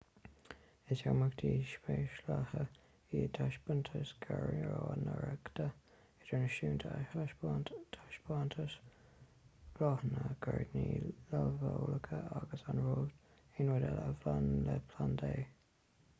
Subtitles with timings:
[0.93, 2.61] is imeachtaí speisialaithe
[3.17, 5.65] iad taispeántais gairneoireachta
[6.13, 8.77] idirnáisiúnta a thaispeánann taispeántais
[9.75, 10.97] bláthanna gairdíní
[11.33, 13.13] luibheolaíocha agus aon rud
[13.67, 15.45] eile a bhaineann le plandaí